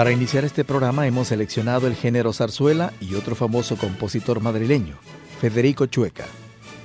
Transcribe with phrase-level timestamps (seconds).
[0.00, 4.96] Para iniciar este programa hemos seleccionado el género zarzuela y otro famoso compositor madrileño,
[5.42, 6.24] Federico Chueca,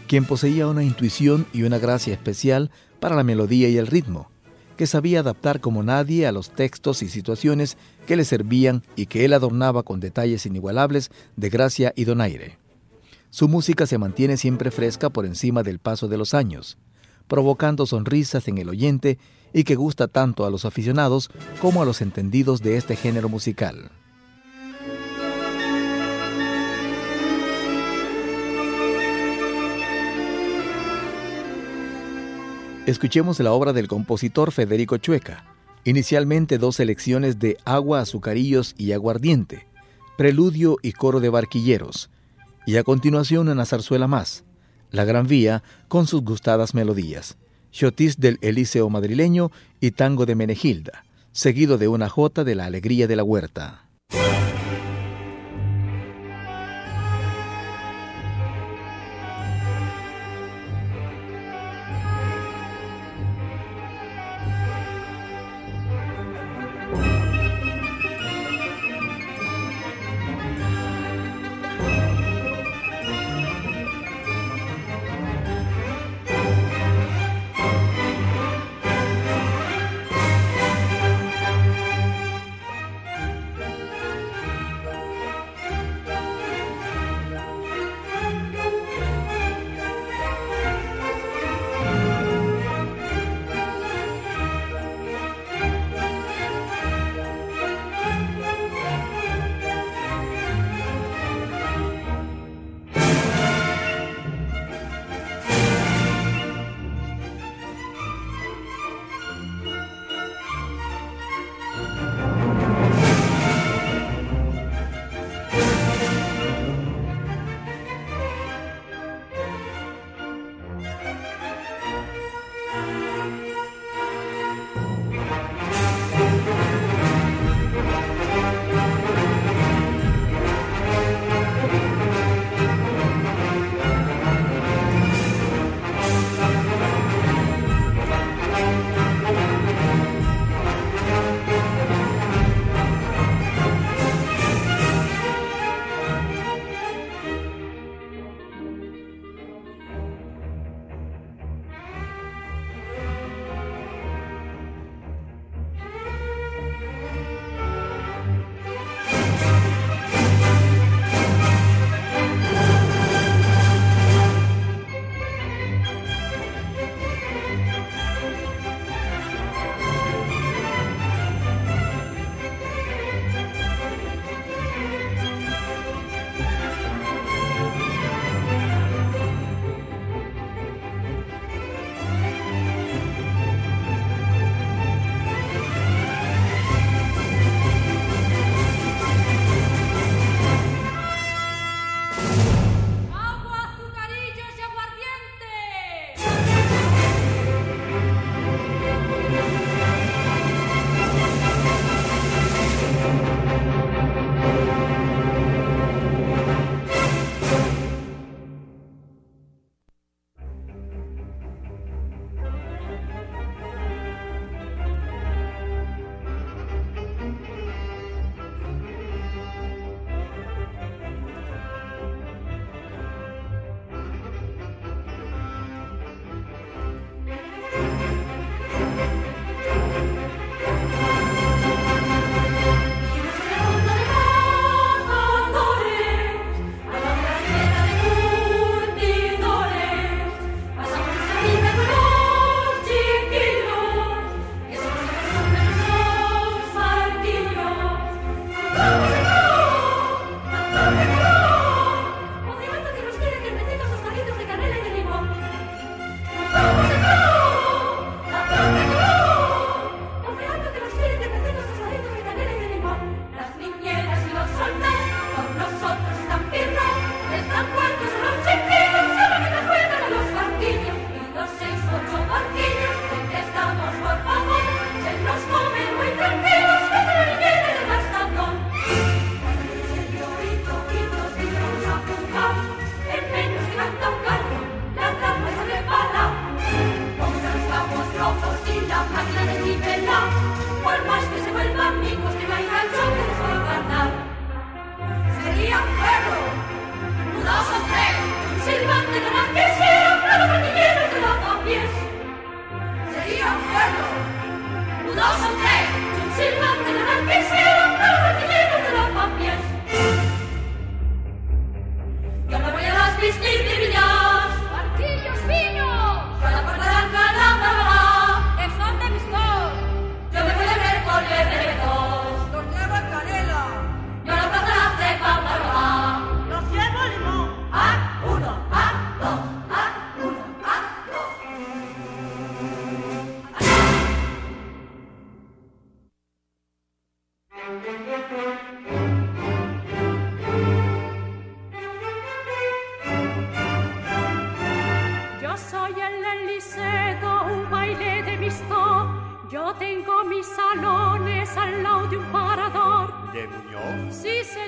[0.05, 4.29] quien poseía una intuición y una gracia especial para la melodía y el ritmo,
[4.75, 9.23] que sabía adaptar como nadie a los textos y situaciones que le servían y que
[9.23, 12.57] él adornaba con detalles inigualables de gracia y donaire.
[13.29, 16.77] Su música se mantiene siempre fresca por encima del paso de los años,
[17.27, 19.17] provocando sonrisas en el oyente
[19.53, 21.29] y que gusta tanto a los aficionados
[21.61, 23.91] como a los entendidos de este género musical.
[32.85, 35.43] Escuchemos la obra del compositor Federico Chueca,
[35.85, 39.65] inicialmente dos selecciones de Agua, Azucarillos y Aguardiente,
[40.17, 42.11] Preludio y Coro de Barquilleros,
[42.67, 44.43] y a continuación una zarzuela más,
[44.91, 47.37] La Gran Vía, con sus gustadas melodías.
[47.71, 49.51] Chotis del Eliseo madrileño
[49.81, 53.89] y Tango de Menegilda, seguido de una jota de la Alegría de la Huerta.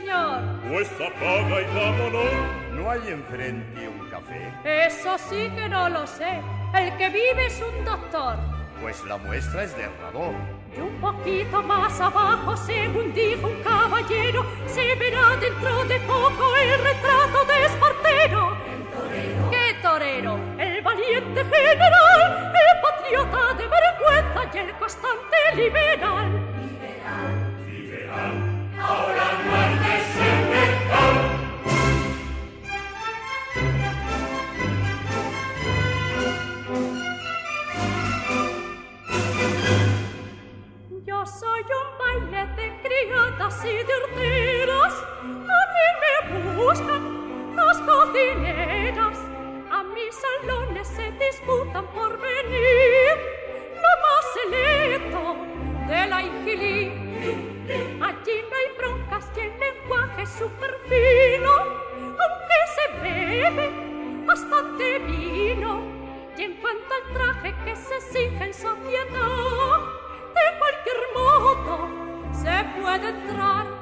[0.08, 0.40] señor.
[0.70, 2.32] Pues apaga y vámonos.
[2.74, 4.54] ¿No hay enfrente un café?
[4.64, 6.42] Eso sí que no lo sé.
[6.74, 8.38] El que vive es un doctor.
[8.82, 10.34] Pues la muestra es de Radó.
[10.76, 16.84] Y un poquito más abajo, según dijo un caballero, se verá dentro de poco el
[16.84, 18.58] retrato de Espartero.
[18.76, 19.50] El torero.
[19.50, 20.40] ¿Qué torero?
[20.60, 26.32] El valiente general, el patriota de vergüenza y el constante liberal.
[26.62, 29.67] Liberal, liberal, ahora no.
[43.48, 49.18] Y de orteras, a mí me buscan las jardineras,
[49.72, 53.16] a mis salones se disputan por venir,
[53.74, 57.36] Lo más selecto eto de la ingeniería.
[58.06, 61.54] Allí no hay broncas, ni lenguaje super fino,
[62.04, 63.68] aunque se bebe
[64.26, 65.82] bastante vino,
[66.38, 69.97] y en cuanto al traje que se exige en sociedad.
[72.88, 73.77] puede entrar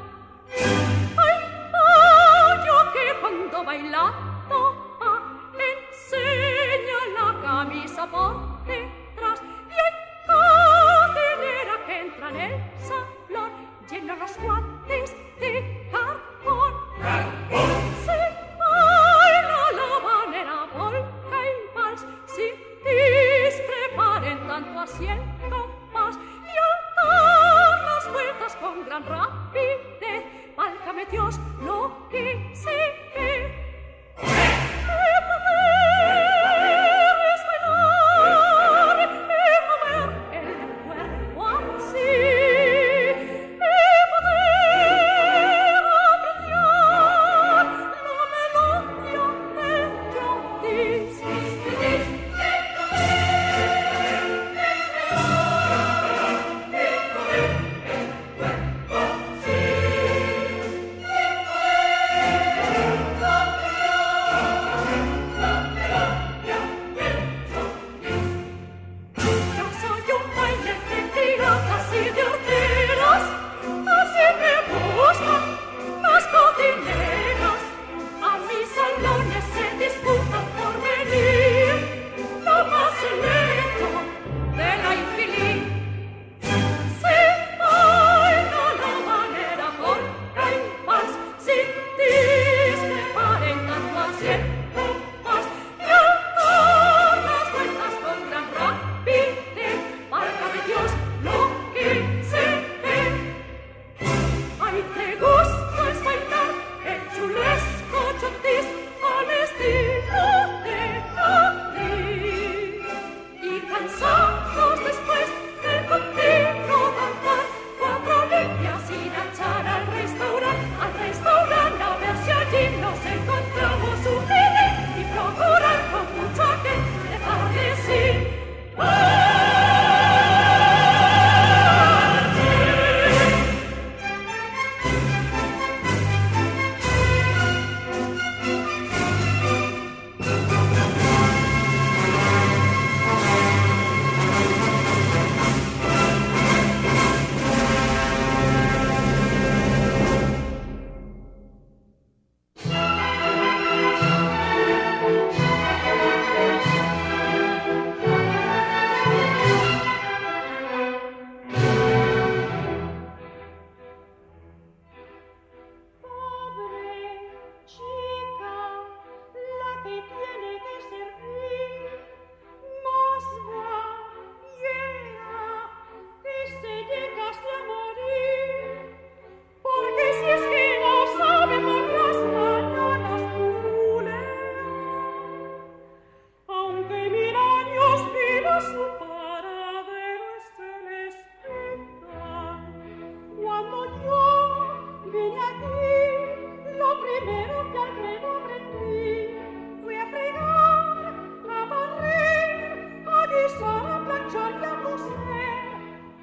[204.34, 205.14] Yo no lo sé,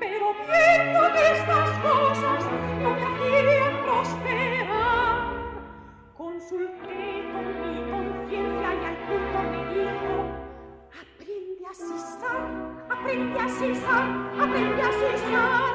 [0.00, 2.44] pero viendo que estas cosas
[2.82, 5.18] no me hacían prosperar.
[6.16, 10.14] Consulté con mi conciencia y al punto me dijo:
[11.00, 12.42] Aprende a cesar,
[12.90, 14.06] aprende a cesar,
[14.40, 15.72] aprende a cesar.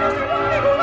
[0.00, 0.79] Dios,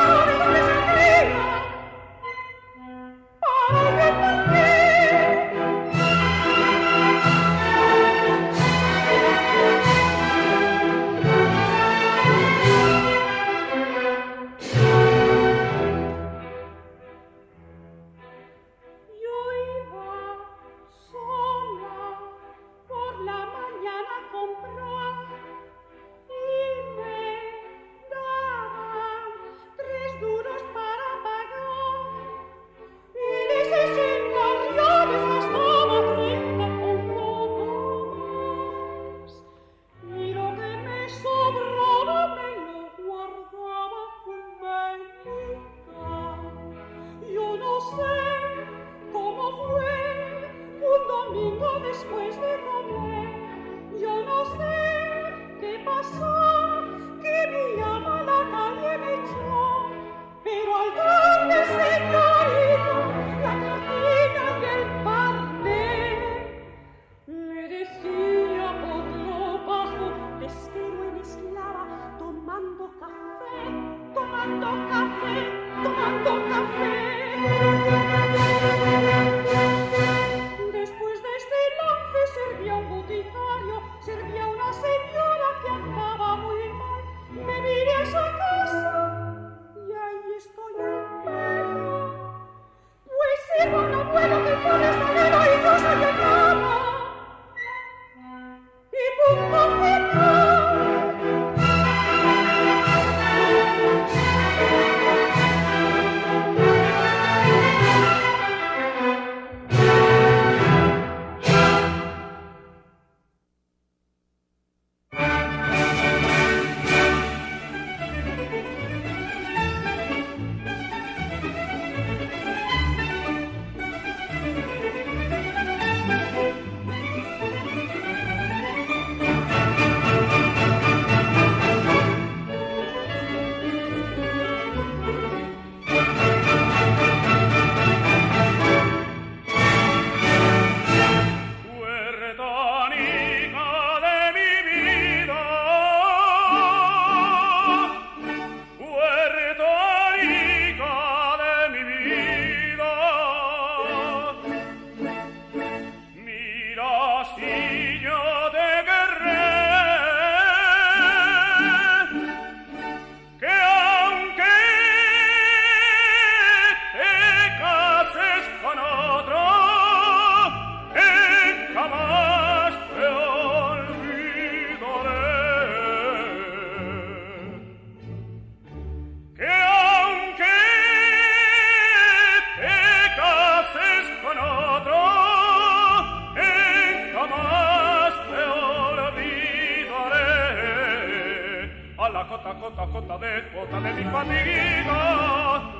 [192.48, 195.00] la cota cota de cota de mi fatiga.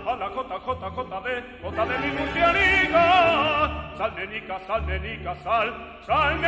[0.06, 3.06] A la cota cota cota de cota de mi lucianiga
[3.96, 5.68] sal de nica sal de nica sal
[6.06, 6.40] sal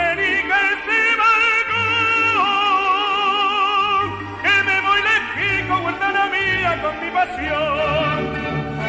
[4.44, 8.79] que me voy lejos huertana mía con mi pasión.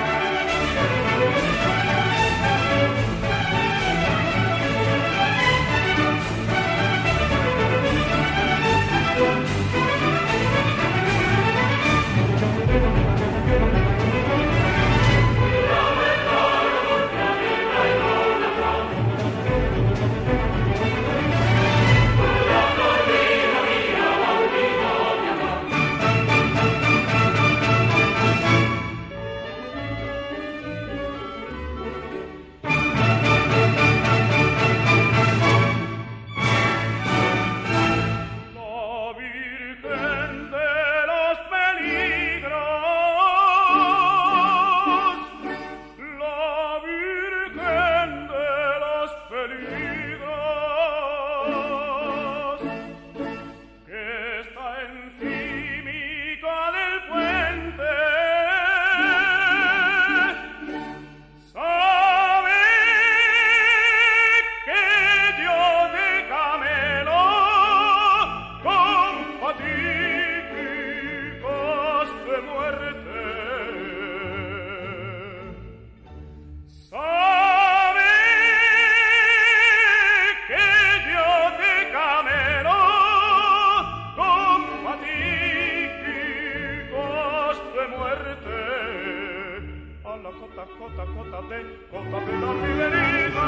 [90.61, 93.47] cota cota cota de cota de la riverina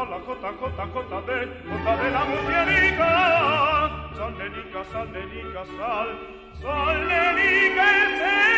[0.00, 3.10] alla cota cota cota de cota de la mujería
[4.16, 6.08] sallenica sallenica sal
[6.62, 8.53] sallenica sal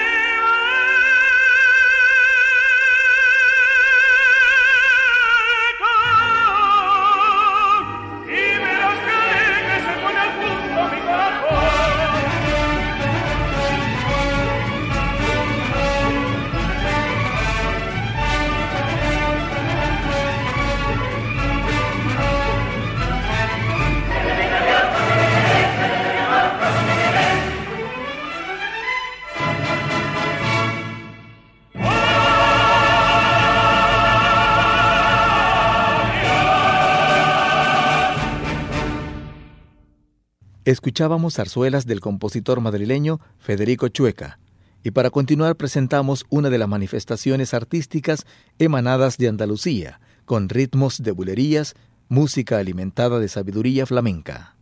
[40.66, 44.40] Escuchábamos zarzuelas del compositor madrileño Federico Chueca.
[44.82, 48.26] Y para continuar presentamos una de las manifestaciones artísticas
[48.58, 51.76] emanadas de Andalucía, con ritmos de bulerías,
[52.08, 54.55] música alimentada de sabiduría flamenca.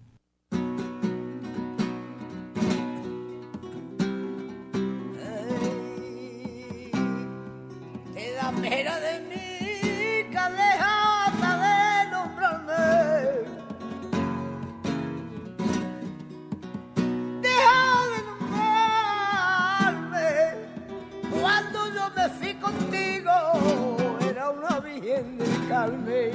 [25.75, 26.31] Carmen.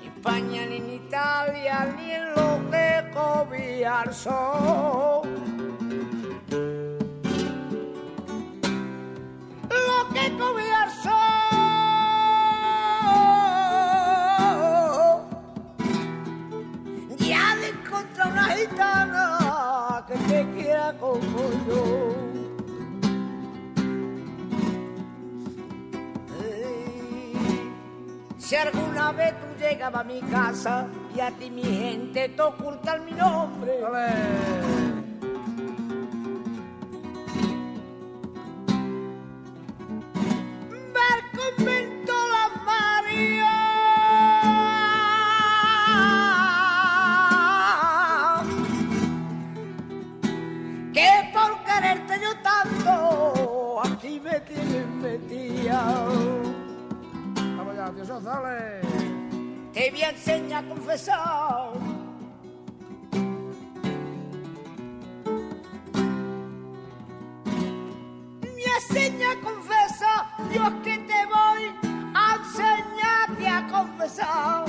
[0.00, 4.38] Ni España, ni en Italia, ni en lo que cobiarso.
[9.88, 10.26] lo que
[28.48, 33.04] Si alguna vez tú llegabas a mi casa y a ti mi gente te ocultan
[33.04, 33.82] mi nombre.
[68.78, 71.74] Me enseña a confesar, Dios que te voy
[72.14, 74.66] a enseñarte a confesar.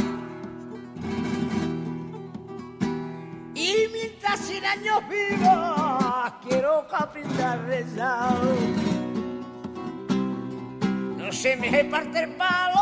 [3.53, 6.87] Y mientras cien años vivas, quiero
[7.43, 8.35] a rezar.
[11.17, 12.78] No se me parte el palo.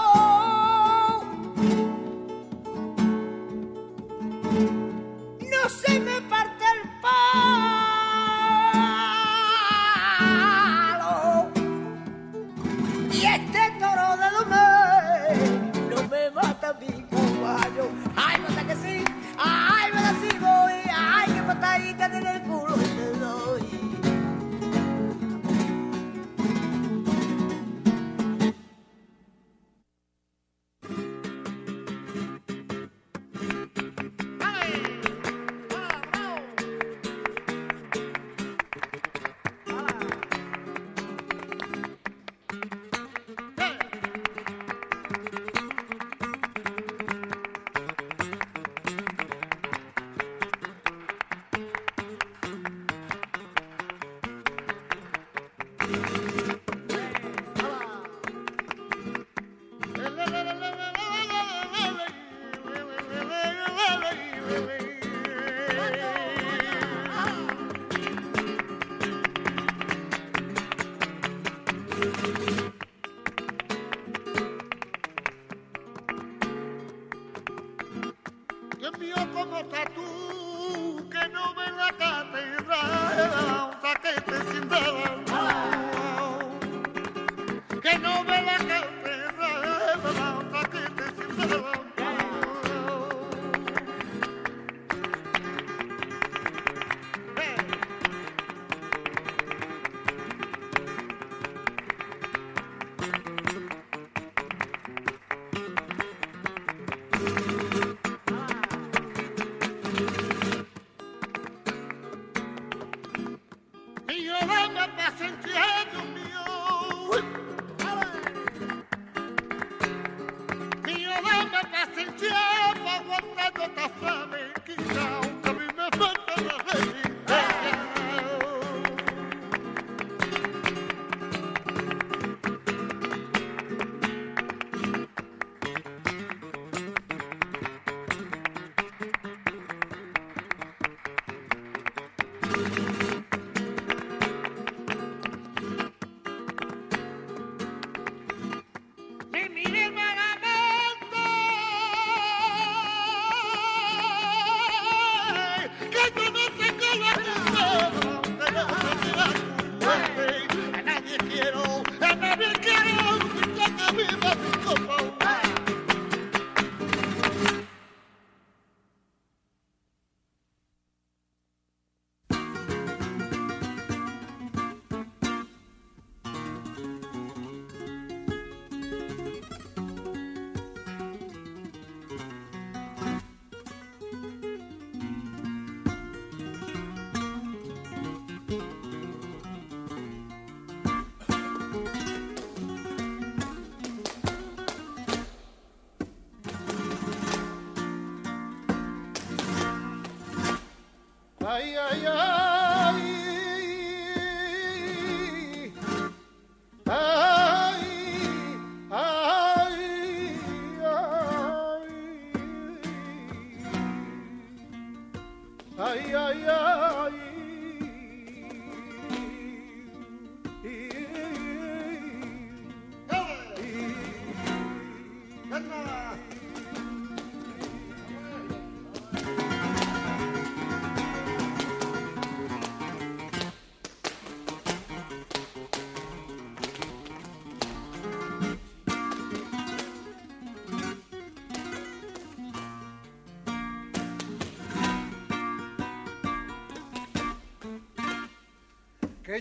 [91.38, 91.77] Thank you.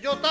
[0.01, 0.29] Yo te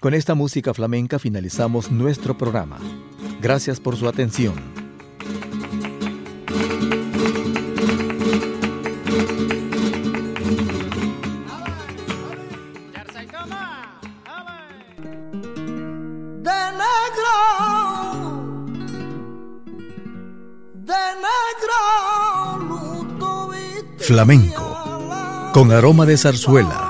[0.00, 2.78] Con esta música flamenca finalizamos nuestro programa.
[3.42, 4.54] Gracias por su atención.
[16.42, 17.36] de negro,
[20.72, 20.94] de
[21.26, 26.89] negro, luto viste Flamenco, con aroma de zarzuela.